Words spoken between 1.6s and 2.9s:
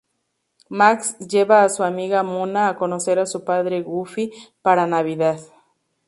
a su amiga Mona a